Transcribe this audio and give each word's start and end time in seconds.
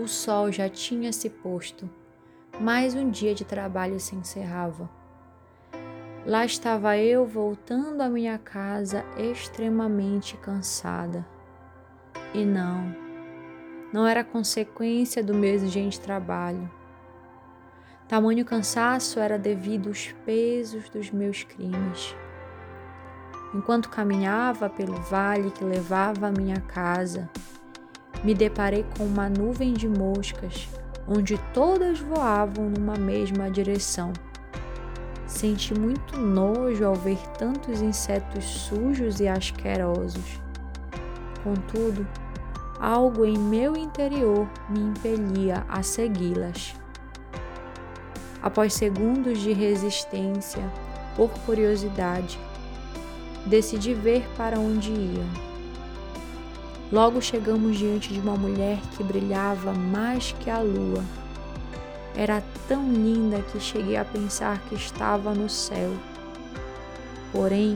O 0.00 0.08
sol 0.08 0.50
já 0.50 0.66
tinha 0.66 1.12
se 1.12 1.28
posto. 1.28 1.86
Mais 2.58 2.94
um 2.94 3.10
dia 3.10 3.34
de 3.34 3.44
trabalho 3.44 4.00
se 4.00 4.16
encerrava. 4.16 4.88
Lá 6.24 6.42
estava 6.42 6.96
eu 6.96 7.26
voltando 7.26 8.00
à 8.00 8.08
minha 8.08 8.38
casa 8.38 9.04
extremamente 9.18 10.38
cansada. 10.38 11.26
E 12.32 12.46
não, 12.46 12.96
não 13.92 14.06
era 14.06 14.24
consequência 14.24 15.22
do 15.22 15.34
meu 15.34 15.52
exigente 15.52 16.00
trabalho. 16.00 16.70
Tamanho 18.08 18.46
cansaço 18.46 19.20
era 19.20 19.38
devido 19.38 19.88
aos 19.90 20.12
pesos 20.24 20.88
dos 20.88 21.10
meus 21.10 21.42
crimes. 21.42 22.16
Enquanto 23.54 23.90
caminhava 23.90 24.70
pelo 24.70 24.94
vale 24.94 25.50
que 25.50 25.62
levava 25.62 26.28
à 26.28 26.32
minha 26.32 26.58
casa, 26.62 27.28
me 28.22 28.34
deparei 28.34 28.84
com 28.96 29.04
uma 29.04 29.28
nuvem 29.28 29.72
de 29.72 29.88
moscas, 29.88 30.68
onde 31.08 31.38
todas 31.52 31.98
voavam 32.00 32.68
numa 32.68 32.96
mesma 32.96 33.50
direção. 33.50 34.12
Senti 35.26 35.72
muito 35.72 36.18
nojo 36.18 36.84
ao 36.84 36.94
ver 36.94 37.18
tantos 37.38 37.80
insetos 37.80 38.44
sujos 38.44 39.20
e 39.20 39.28
asquerosos. 39.28 40.40
Contudo, 41.42 42.06
algo 42.78 43.24
em 43.24 43.38
meu 43.38 43.76
interior 43.76 44.48
me 44.68 44.80
impelia 44.80 45.64
a 45.68 45.82
segui-las. 45.82 46.74
Após 48.42 48.74
segundos 48.74 49.38
de 49.38 49.52
resistência, 49.52 50.62
por 51.14 51.30
curiosidade, 51.46 52.38
decidi 53.46 53.94
ver 53.94 54.26
para 54.36 54.58
onde 54.58 54.90
iam. 54.90 55.49
Logo 56.92 57.22
chegamos 57.22 57.78
diante 57.78 58.12
de 58.12 58.18
uma 58.18 58.34
mulher 58.34 58.80
que 58.96 59.04
brilhava 59.04 59.72
mais 59.72 60.32
que 60.40 60.50
a 60.50 60.58
lua. 60.58 61.04
Era 62.16 62.42
tão 62.66 62.92
linda 62.92 63.42
que 63.42 63.60
cheguei 63.60 63.96
a 63.96 64.04
pensar 64.04 64.58
que 64.62 64.74
estava 64.74 65.32
no 65.32 65.48
céu. 65.48 65.92
Porém, 67.30 67.74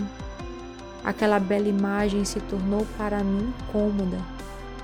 aquela 1.04 1.38
bela 1.38 1.68
imagem 1.68 2.24
se 2.24 2.40
tornou 2.40 2.84
para 2.98 3.22
mim 3.22 3.54
incômoda 3.60 4.18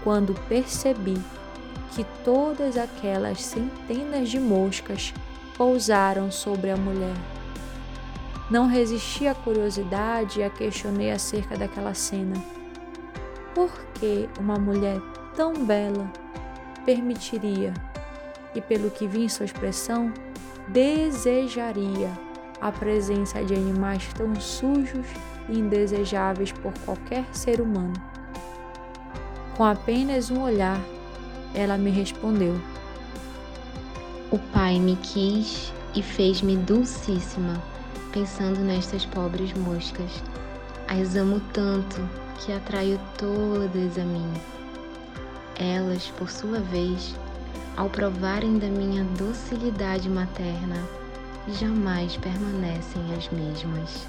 quando 0.04 0.32
percebi 0.48 1.20
que 1.90 2.06
todas 2.24 2.76
aquelas 2.76 3.42
centenas 3.42 4.28
de 4.28 4.38
moscas 4.38 5.12
pousaram 5.56 6.30
sobre 6.30 6.70
a 6.70 6.76
mulher. 6.76 7.16
Não 8.48 8.68
resisti 8.68 9.26
à 9.26 9.34
curiosidade 9.34 10.38
e 10.38 10.44
a 10.44 10.50
questionei 10.50 11.10
acerca 11.10 11.56
daquela 11.56 11.94
cena 11.94 12.59
por 13.54 13.70
que 13.94 14.28
uma 14.38 14.56
mulher 14.56 15.00
tão 15.34 15.54
bela 15.64 16.10
permitiria, 16.84 17.72
e 18.54 18.60
pelo 18.60 18.90
que 18.90 19.06
vi 19.06 19.24
em 19.24 19.28
sua 19.28 19.46
expressão, 19.46 20.12
desejaria 20.68 22.10
a 22.60 22.70
presença 22.70 23.42
de 23.44 23.54
animais 23.54 24.12
tão 24.14 24.34
sujos 24.40 25.06
e 25.48 25.58
indesejáveis 25.58 26.52
por 26.52 26.72
qualquer 26.84 27.24
ser 27.32 27.60
humano. 27.60 27.94
Com 29.56 29.64
apenas 29.64 30.30
um 30.30 30.42
olhar, 30.42 30.80
ela 31.54 31.76
me 31.76 31.90
respondeu: 31.90 32.58
O 34.30 34.38
Pai 34.52 34.78
me 34.78 34.96
quis 34.96 35.72
e 35.94 36.02
fez-me 36.02 36.56
dulcíssima, 36.56 37.60
pensando 38.12 38.60
nestas 38.60 39.04
pobres 39.06 39.52
moscas. 39.54 40.22
As 40.88 41.14
amo 41.14 41.40
tanto 41.52 42.00
que 42.40 42.52
atraio 42.52 42.98
todas 43.18 43.98
a 43.98 44.04
mim. 44.04 44.32
Elas, 45.58 46.06
por 46.16 46.30
sua 46.30 46.58
vez, 46.58 47.14
ao 47.76 47.88
provarem 47.90 48.58
da 48.58 48.66
minha 48.66 49.04
docilidade 49.04 50.08
materna, 50.08 50.82
jamais 51.48 52.16
permanecem 52.16 53.02
as 53.16 53.28
mesmas. 53.30 54.06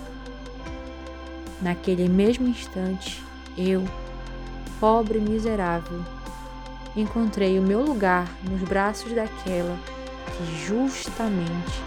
Naquele 1.62 2.08
mesmo 2.08 2.48
instante, 2.48 3.22
eu, 3.58 3.84
pobre 4.80 5.20
miserável, 5.20 6.04
encontrei 6.96 7.60
o 7.60 7.62
meu 7.62 7.82
lugar 7.82 8.28
nos 8.44 8.62
braços 8.62 9.12
daquela 9.14 9.78
que 10.26 10.66
justamente 10.66 11.82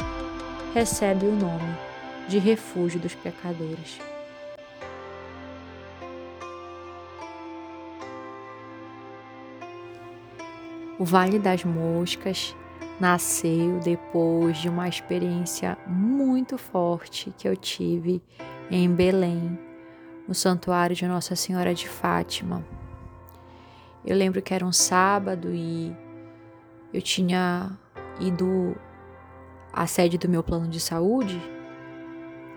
recebe 0.74 1.26
o 1.26 1.32
nome 1.32 1.74
de 2.28 2.38
refúgio 2.38 3.00
dos 3.00 3.14
pecadores. 3.14 3.98
O 10.96 11.04
Vale 11.04 11.40
das 11.40 11.64
Moscas 11.64 12.54
nasceu 13.00 13.80
depois 13.80 14.58
de 14.58 14.68
uma 14.68 14.88
experiência 14.88 15.76
muito 15.88 16.56
forte 16.56 17.34
que 17.36 17.48
eu 17.48 17.56
tive 17.56 18.22
em 18.70 18.88
Belém, 18.88 19.58
no 20.28 20.34
Santuário 20.34 20.94
de 20.94 21.04
Nossa 21.08 21.34
Senhora 21.34 21.74
de 21.74 21.88
Fátima. 21.88 22.64
Eu 24.06 24.16
lembro 24.16 24.40
que 24.40 24.54
era 24.54 24.64
um 24.64 24.72
sábado 24.72 25.52
e 25.52 25.92
eu 26.92 27.02
tinha 27.02 27.76
ido 28.20 28.76
à 29.72 29.88
sede 29.88 30.16
do 30.16 30.28
meu 30.28 30.44
plano 30.44 30.68
de 30.68 30.78
saúde, 30.78 31.42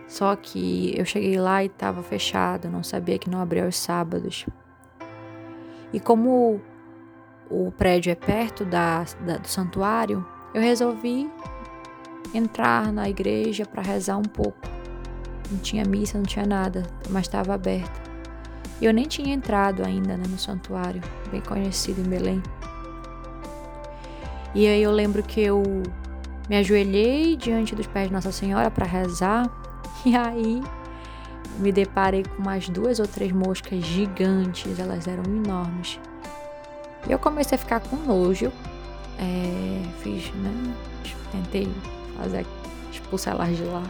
só 0.07 0.35
que 0.35 0.93
eu 0.95 1.05
cheguei 1.05 1.39
lá 1.39 1.63
e 1.63 1.67
estava 1.67 2.03
fechado, 2.03 2.69
não 2.69 2.83
sabia 2.83 3.17
que 3.17 3.31
não 3.31 3.41
abria 3.41 3.65
aos 3.65 3.77
sábados. 3.77 4.45
E 5.91 5.99
como 5.99 6.61
o 7.49 7.71
prédio 7.71 8.11
é 8.11 8.15
perto 8.15 8.65
da, 8.65 9.05
da, 9.25 9.37
do 9.37 9.47
santuário, 9.47 10.25
eu 10.53 10.61
resolvi 10.61 11.29
entrar 12.33 12.91
na 12.91 13.09
igreja 13.09 13.65
para 13.65 13.81
rezar 13.81 14.17
um 14.17 14.23
pouco. 14.23 14.59
Não 15.51 15.59
tinha 15.59 15.85
missa, 15.85 16.17
não 16.17 16.25
tinha 16.25 16.45
nada, 16.45 16.83
mas 17.09 17.25
estava 17.25 17.53
aberto. 17.53 18.07
E 18.79 18.85
eu 18.85 18.93
nem 18.93 19.05
tinha 19.05 19.33
entrado 19.33 19.83
ainda 19.83 20.17
né, 20.17 20.23
no 20.27 20.37
santuário, 20.37 21.01
bem 21.31 21.41
conhecido 21.41 22.01
em 22.01 22.03
Belém. 22.03 22.43
E 24.53 24.67
aí 24.67 24.81
eu 24.81 24.91
lembro 24.91 25.23
que 25.23 25.41
eu 25.41 25.63
me 26.49 26.57
ajoelhei 26.57 27.35
diante 27.35 27.75
dos 27.75 27.87
pés 27.87 28.07
de 28.07 28.13
Nossa 28.13 28.31
Senhora 28.31 28.69
para 28.69 28.85
rezar, 28.85 29.49
e 30.05 30.15
aí 30.15 30.61
me 31.59 31.71
deparei 31.71 32.23
com 32.23 32.41
umas 32.41 32.69
duas 32.69 32.99
ou 32.99 33.07
três 33.07 33.31
moscas 33.31 33.83
gigantes, 33.83 34.79
elas 34.79 35.07
eram 35.07 35.23
enormes. 35.23 35.99
E 37.07 37.11
eu 37.11 37.19
comecei 37.19 37.55
a 37.55 37.59
ficar 37.59 37.79
com 37.79 37.95
nojo. 37.95 38.51
É, 39.17 39.81
fiz, 40.01 40.31
né? 40.35 40.75
Tentei 41.31 41.67
fazer, 42.17 42.45
expulsar 42.91 43.33
elas 43.33 43.55
de 43.55 43.63
lá. 43.63 43.83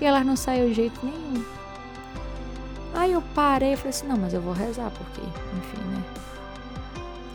E 0.00 0.04
elas 0.04 0.24
não 0.24 0.36
saíram 0.36 0.68
de 0.68 0.74
jeito 0.74 1.04
nenhum. 1.04 1.44
Aí 2.94 3.12
eu 3.12 3.22
parei 3.34 3.74
e 3.74 3.76
falei 3.76 3.90
assim, 3.90 4.06
não, 4.06 4.16
mas 4.16 4.34
eu 4.34 4.40
vou 4.40 4.52
rezar, 4.52 4.90
porque, 4.90 5.20
enfim, 5.20 5.82
né? 5.90 6.02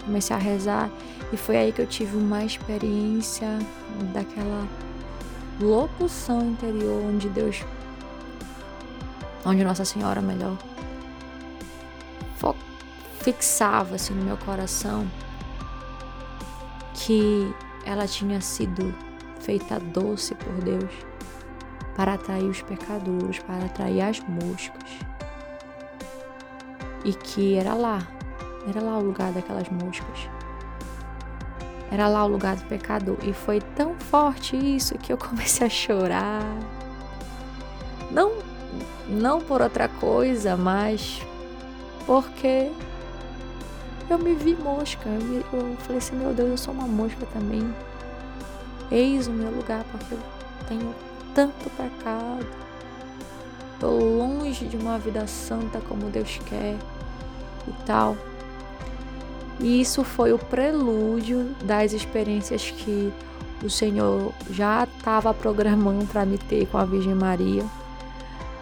Comecei 0.06 0.35
a 0.35 0.39
rezar 0.39 0.89
e 1.31 1.38
foi 1.38 1.57
aí 1.57 1.72
que 1.72 1.81
eu 1.81 1.88
tive 1.88 2.17
uma 2.17 2.44
experiência 2.44 3.47
daquela 4.13 4.67
locução 5.62 6.41
interior 6.41 7.01
onde 7.06 7.29
Deus, 7.29 7.63
onde 9.45 9.63
Nossa 9.63 9.85
Senhora, 9.85 10.22
melhor, 10.22 10.57
fixava 13.23 13.95
assim 13.95 14.13
no 14.13 14.23
meu 14.23 14.38
coração 14.38 15.09
que 16.94 17.53
ela 17.85 18.06
tinha 18.06 18.41
sido 18.41 18.94
feita 19.39 19.79
doce 19.79 20.35
por 20.35 20.53
Deus 20.61 20.91
para 21.95 22.13
atrair 22.13 22.45
os 22.45 22.62
pecadores, 22.62 23.39
para 23.39 23.66
atrair 23.66 24.01
as 24.01 24.19
moscas. 24.19 24.89
E 27.06 27.13
que 27.13 27.56
era 27.56 27.73
lá, 27.73 28.00
era 28.67 28.81
lá 28.81 28.97
o 28.97 29.03
lugar 29.03 29.31
daquelas 29.31 29.69
moscas. 29.69 30.29
Era 31.91 32.07
lá 32.07 32.25
o 32.25 32.27
lugar 32.27 32.56
do 32.56 32.65
pecador. 32.65 33.18
E 33.21 33.33
foi 33.33 33.62
tão 33.75 33.95
forte 33.95 34.56
isso 34.56 34.98
que 34.98 35.13
eu 35.13 35.18
comecei 35.19 35.68
a 35.68 35.69
chorar. 35.69 36.42
Não, 38.09 38.31
não 39.07 39.39
por 39.39 39.62
outra 39.62 39.88
coisa, 39.88 40.57
mas 40.57 41.21
porque 42.06 42.71
eu 44.09 44.17
me 44.17 44.35
vi 44.35 44.55
mosca. 44.55 45.09
Eu, 45.09 45.75
falei 45.79 45.97
assim, 45.97 46.15
meu 46.15 46.33
Deus, 46.33 46.50
eu 46.50 46.57
sou 46.57 46.73
uma 46.73 46.88
mosca 46.88 47.25
também. 47.33 47.73
Eis 48.91 49.27
o 49.27 49.31
meu 49.31 49.50
lugar, 49.50 49.83
porque 49.91 50.13
eu 50.13 50.19
tenho 50.67 50.94
tanto 51.33 51.69
pecado. 51.71 52.45
Tô 53.79 53.89
longe 53.89 54.65
de 54.65 54.77
uma 54.77 54.97
vida 54.97 55.25
santa 55.27 55.79
como 55.81 56.09
Deus 56.09 56.39
quer 56.45 56.77
e 57.67 57.85
tal. 57.85 58.15
E 59.59 59.81
isso 59.81 60.03
foi 60.03 60.33
o 60.33 60.39
prelúdio 60.39 61.55
das 61.63 61.94
experiências 61.94 62.71
que 62.71 63.11
o 63.63 63.69
Senhor 63.69 64.33
já 64.50 64.83
estava 64.83 65.33
programando 65.33 66.05
para 66.05 66.25
me 66.25 66.38
ter 66.38 66.67
com 66.67 66.77
a 66.77 66.85
Virgem 66.85 67.15
Maria, 67.15 67.63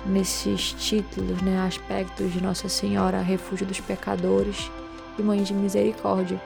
nesses 0.06 0.74
títulos, 0.74 1.42
né, 1.42 1.66
aspectos 1.66 2.32
de 2.32 2.42
Nossa 2.42 2.70
Senhora, 2.70 3.22
refúgio 3.22 3.66
dos 3.66 3.80
pecadores 3.80 4.70
e 5.18 5.22
Mãe 5.22 5.44
de 5.44 5.54
Misericórdia. 5.54 6.42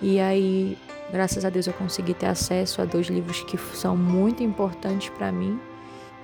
E 0.00 0.18
aí, 0.18 0.76
graças 1.10 1.44
a 1.44 1.50
Deus, 1.50 1.66
eu 1.66 1.72
consegui 1.72 2.14
ter 2.14 2.26
acesso 2.26 2.82
a 2.82 2.84
dois 2.84 3.06
livros 3.06 3.42
que 3.44 3.56
são 3.76 3.96
muito 3.96 4.42
importantes 4.42 5.08
para 5.10 5.30
mim, 5.30 5.60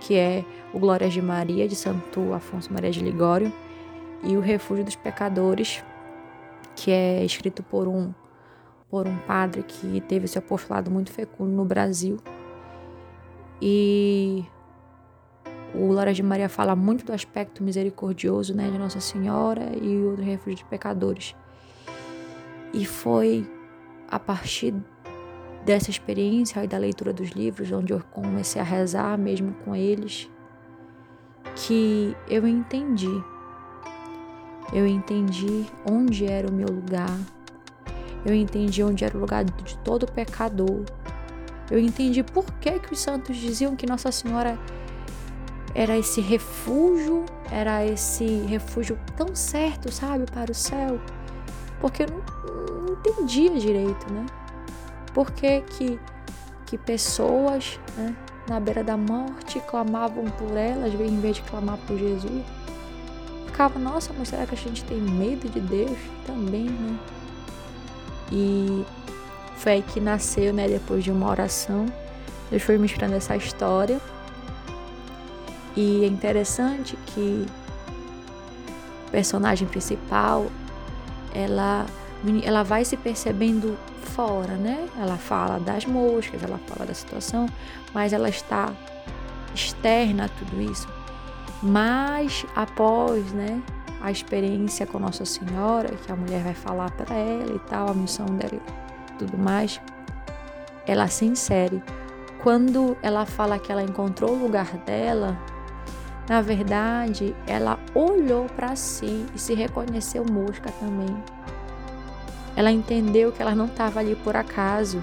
que 0.00 0.16
é 0.16 0.44
o 0.72 0.78
Glórias 0.78 1.12
de 1.12 1.22
Maria, 1.22 1.68
de 1.68 1.76
Santo 1.76 2.32
Afonso 2.32 2.72
Maria 2.72 2.90
de 2.90 3.00
Ligório, 3.00 3.52
e 4.22 4.36
o 4.36 4.40
Refúgio 4.40 4.84
dos 4.84 4.96
Pecadores, 4.96 5.82
que 6.74 6.90
é 6.90 7.24
escrito 7.24 7.62
por 7.62 7.86
um 7.86 8.12
por 8.90 9.06
um 9.06 9.18
padre 9.18 9.62
que 9.62 10.00
teve 10.00 10.26
seu 10.26 10.38
apostolado 10.38 10.90
muito 10.90 11.12
fecundo 11.12 11.50
no 11.50 11.64
Brasil. 11.64 12.16
E 13.60 14.44
o 15.74 15.88
Glórias 15.88 16.16
de 16.16 16.22
Maria 16.22 16.48
fala 16.48 16.74
muito 16.74 17.04
do 17.04 17.12
aspecto 17.12 17.62
misericordioso 17.62 18.54
né, 18.54 18.70
de 18.70 18.78
Nossa 18.78 19.00
Senhora 19.00 19.70
e 19.80 19.96
o 19.96 20.14
refúgio 20.14 20.56
de 20.56 20.64
pecadores. 20.64 21.34
E 22.72 22.84
foi 22.84 23.46
a 24.10 24.18
partir 24.18 24.74
dessa 25.64 25.90
experiência 25.90 26.64
e 26.64 26.66
da 26.66 26.78
leitura 26.78 27.12
dos 27.12 27.30
livros, 27.30 27.70
onde 27.70 27.92
eu 27.92 28.00
comecei 28.10 28.60
a 28.60 28.64
rezar 28.64 29.18
mesmo 29.18 29.52
com 29.64 29.76
eles, 29.76 30.30
que 31.54 32.16
eu 32.28 32.46
entendi. 32.46 33.22
Eu 34.72 34.86
entendi 34.86 35.66
onde 35.90 36.26
era 36.26 36.48
o 36.48 36.52
meu 36.52 36.68
lugar. 36.68 37.18
Eu 38.24 38.34
entendi 38.34 38.82
onde 38.82 39.04
era 39.04 39.16
o 39.16 39.20
lugar 39.20 39.44
de 39.44 39.78
todo 39.78 40.10
pecador. 40.10 40.84
Eu 41.70 41.78
entendi 41.78 42.22
por 42.22 42.44
que, 42.54 42.78
que 42.78 42.92
os 42.92 43.00
santos 43.00 43.36
diziam 43.36 43.76
que 43.76 43.86
Nossa 43.86 44.10
Senhora 44.10 44.58
era 45.78 45.96
esse 45.96 46.20
refúgio, 46.20 47.24
era 47.52 47.86
esse 47.86 48.24
refúgio 48.48 48.98
tão 49.16 49.32
certo, 49.36 49.92
sabe, 49.92 50.24
para 50.28 50.50
o 50.50 50.54
céu. 50.54 50.98
Porque 51.80 52.02
eu 52.02 52.08
não, 52.08 52.82
não 52.82 52.94
entendia 52.94 53.56
direito, 53.56 54.12
né? 54.12 54.26
Por 55.14 55.30
que, 55.30 55.60
que, 55.60 56.00
que 56.66 56.76
pessoas 56.76 57.78
né, 57.96 58.12
na 58.48 58.58
beira 58.58 58.82
da 58.82 58.96
morte 58.96 59.60
clamavam 59.60 60.24
por 60.24 60.56
elas 60.56 60.92
em 60.94 61.20
vez 61.20 61.36
de 61.36 61.42
clamar 61.42 61.78
por 61.86 61.96
Jesus? 61.96 62.42
Ficava, 63.46 63.78
nossa, 63.78 64.12
mas 64.18 64.30
será 64.30 64.46
que 64.46 64.56
a 64.56 64.58
gente 64.58 64.82
tem 64.82 65.00
medo 65.00 65.48
de 65.48 65.60
Deus? 65.60 65.96
Também, 66.26 66.64
né? 66.64 66.98
E 68.32 68.84
foi 69.58 69.74
aí 69.74 69.82
que 69.82 70.00
nasceu, 70.00 70.52
né, 70.52 70.66
depois 70.66 71.04
de 71.04 71.12
uma 71.12 71.30
oração. 71.30 71.86
Deus 72.50 72.64
foi 72.64 72.76
mostrando 72.78 73.14
essa 73.14 73.36
história. 73.36 74.00
E 75.76 76.04
é 76.04 76.06
interessante 76.06 76.96
que 77.06 77.46
o 79.06 79.10
personagem 79.10 79.66
principal, 79.68 80.46
ela, 81.32 81.86
ela 82.42 82.62
vai 82.62 82.84
se 82.84 82.96
percebendo 82.96 83.76
fora, 84.02 84.54
né? 84.54 84.88
Ela 84.98 85.16
fala 85.16 85.58
das 85.58 85.84
moscas, 85.84 86.42
ela 86.42 86.58
fala 86.66 86.86
da 86.86 86.94
situação, 86.94 87.46
mas 87.94 88.12
ela 88.12 88.28
está 88.28 88.72
externa 89.54 90.24
a 90.24 90.28
tudo 90.28 90.60
isso. 90.60 90.88
Mas 91.62 92.46
após, 92.54 93.32
né, 93.32 93.60
a 94.00 94.10
experiência 94.10 94.86
com 94.86 94.98
Nossa 94.98 95.24
Senhora, 95.24 95.88
que 95.88 96.12
a 96.12 96.16
mulher 96.16 96.42
vai 96.42 96.54
falar 96.54 96.90
para 96.92 97.14
ela 97.14 97.54
e 97.54 97.58
tal, 97.60 97.90
a 97.90 97.94
missão 97.94 98.26
dela 98.26 98.60
tudo 99.18 99.36
mais, 99.36 99.80
ela 100.86 101.08
se 101.08 101.24
insere. 101.24 101.82
Quando 102.42 102.96
ela 103.02 103.26
fala 103.26 103.58
que 103.58 103.72
ela 103.72 103.82
encontrou 103.82 104.32
o 104.32 104.38
lugar 104.38 104.76
dela, 104.78 105.36
na 106.28 106.42
verdade, 106.42 107.34
ela 107.46 107.78
olhou 107.94 108.44
para 108.46 108.76
si 108.76 109.24
e 109.34 109.38
se 109.38 109.54
reconheceu 109.54 110.24
mosca 110.24 110.70
também. 110.78 111.16
Ela 112.54 112.70
entendeu 112.70 113.32
que 113.32 113.40
ela 113.40 113.54
não 113.54 113.64
estava 113.64 114.00
ali 114.00 114.14
por 114.14 114.36
acaso, 114.36 115.02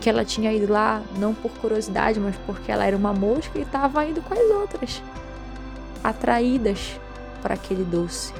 que 0.00 0.10
ela 0.10 0.26
tinha 0.26 0.52
ido 0.52 0.70
lá 0.70 1.02
não 1.16 1.32
por 1.32 1.50
curiosidade, 1.52 2.20
mas 2.20 2.36
porque 2.44 2.70
ela 2.70 2.84
era 2.84 2.96
uma 2.96 3.14
mosca 3.14 3.58
e 3.58 3.62
estava 3.62 4.04
indo 4.04 4.20
com 4.20 4.34
as 4.34 4.50
outras, 4.50 5.02
atraídas 6.04 7.00
para 7.40 7.54
aquele 7.54 7.84
doce. 7.84 8.34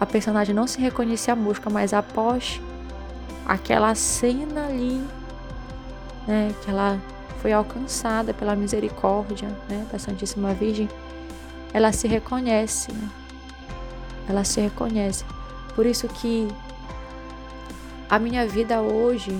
A 0.00 0.06
personagem 0.06 0.54
não 0.54 0.66
se 0.66 0.80
reconhecia 0.80 1.34
a 1.34 1.36
mosca, 1.36 1.70
mas 1.70 1.92
após 1.92 2.60
aquela 3.46 3.94
cena 3.94 4.66
ali, 4.66 5.04
né, 6.26 6.52
que 6.64 6.70
ela 6.70 6.98
foi 7.40 7.52
alcançada 7.52 8.34
pela 8.34 8.54
misericórdia 8.54 9.48
né, 9.68 9.86
da 9.90 9.98
Santíssima 9.98 10.52
Virgem, 10.52 10.88
ela 11.72 11.92
se 11.92 12.06
reconhece, 12.06 12.92
né? 12.92 13.08
ela 14.28 14.44
se 14.44 14.60
reconhece. 14.60 15.24
Por 15.74 15.86
isso 15.86 16.06
que 16.08 16.48
a 18.08 18.18
minha 18.18 18.46
vida 18.46 18.80
hoje, 18.80 19.36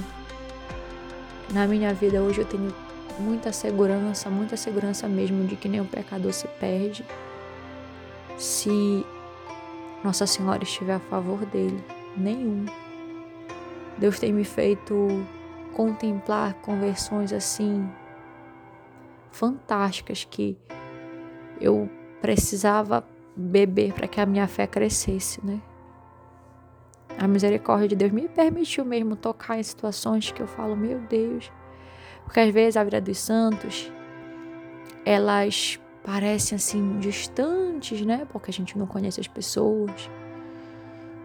na 1.52 1.67
minha 1.67 1.93
vida 1.93 2.23
hoje 2.23 2.41
eu 2.41 2.47
tenho 2.47 2.75
muita 3.19 3.52
segurança, 3.52 4.31
muita 4.31 4.56
segurança 4.56 5.06
mesmo 5.06 5.47
de 5.47 5.56
que 5.56 5.69
nenhum 5.69 5.87
pecador 5.87 6.32
se 6.32 6.49
perde, 6.49 7.05
se 8.38 9.05
Nossa 10.02 10.26
Senhora 10.26 10.62
estiver 10.62 10.94
a 10.94 11.00
favor 11.00 11.44
dele. 11.47 11.82
Nenhum. 12.17 12.64
Deus 13.99 14.19
tem 14.19 14.32
me 14.32 14.44
feito 14.44 15.25
contemplar 15.75 16.55
conversões 16.55 17.33
assim 17.33 17.89
fantásticas 19.31 20.25
que 20.25 20.57
eu 21.61 21.89
precisava 22.21 23.05
beber 23.37 23.93
para 23.93 24.09
que 24.09 24.21
a 24.21 24.27
minha 24.27 24.47
fé 24.47 24.67
crescesse, 24.67 25.45
né? 25.45 25.61
A 27.19 27.29
misericórdia 27.29 27.89
de 27.89 27.97
Deus 27.97 28.13
me 28.13 28.29
permitiu 28.29 28.85
mesmo 28.85 29.15
tocar 29.15 29.59
em 29.59 29.63
situações 29.63 30.33
que 30.33 30.41
eu 30.41 30.47
falo, 30.47 30.77
meu 30.77 30.99
Deus. 31.01 31.51
Porque 32.25 32.41
às 32.41 32.51
vezes 32.51 32.77
a 32.77 32.85
vida 32.85 33.01
dos 33.01 33.19
santos, 33.19 33.93
elas 35.05 35.79
parecem 36.05 36.57
assim 36.57 36.99
distantes, 36.99 38.01
né? 38.03 38.27
Porque 38.31 38.51
a 38.51 38.55
gente 38.55 38.79
não 38.79 38.87
conhece 38.87 39.21
as 39.21 39.29
pessoas 39.29 40.11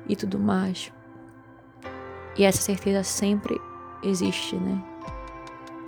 e 0.07 0.15
tudo 0.15 0.37
mais. 0.37 0.91
E 2.37 2.43
essa 2.43 2.61
certeza 2.61 3.03
sempre 3.03 3.59
existe, 4.07 4.55
né? 4.55 4.81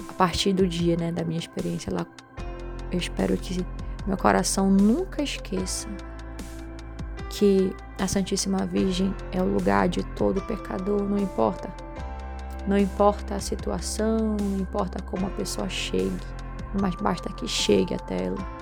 A 0.09 0.13
partir 0.13 0.53
do 0.53 0.67
dia, 0.67 0.97
né, 0.97 1.11
da 1.11 1.23
minha 1.23 1.39
experiência 1.39 1.93
lá, 1.93 2.05
eu 2.91 2.97
espero 2.97 3.37
que 3.37 3.65
meu 4.05 4.17
coração 4.17 4.69
nunca 4.69 5.21
esqueça 5.21 5.87
que 7.29 7.75
a 7.99 8.07
Santíssima 8.07 8.65
Virgem 8.65 9.13
é 9.31 9.41
o 9.41 9.45
lugar 9.45 9.89
de 9.89 10.03
todo 10.15 10.41
pecador, 10.41 11.03
não 11.03 11.17
importa. 11.17 11.69
Não 12.68 12.77
importa 12.77 13.35
a 13.35 13.39
situação, 13.39 14.35
não 14.39 14.59
importa 14.59 15.01
como 15.03 15.27
a 15.27 15.30
pessoa 15.30 15.69
chegue, 15.69 16.18
mas 16.81 16.95
basta 16.95 17.31
que 17.33 17.47
chegue 17.47 17.94
até 17.94 18.25
ela. 18.25 18.57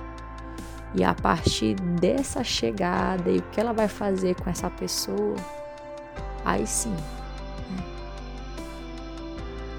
E 0.94 1.04
a 1.04 1.14
partir 1.14 1.74
dessa 1.74 2.44
chegada 2.44 3.30
e 3.30 3.38
o 3.38 3.42
que 3.42 3.60
ela 3.60 3.72
vai 3.72 3.88
fazer 3.88 4.34
com 4.36 4.48
essa 4.48 4.70
pessoa, 4.70 5.36
aí 6.44 6.66
sim? 6.66 6.94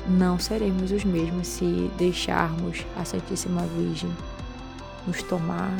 Não 0.07 0.39
seremos 0.39 0.91
os 0.91 1.03
mesmos 1.03 1.47
se 1.47 1.91
deixarmos 1.97 2.85
a 2.95 3.03
Santíssima 3.03 3.61
Virgem 3.77 4.09
nos 5.05 5.21
tomar, 5.23 5.71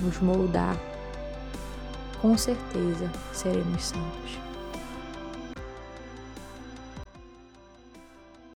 nos 0.00 0.18
moldar. 0.20 0.76
Com 2.20 2.36
certeza 2.36 3.10
seremos 3.32 3.84
santos. 3.84 4.51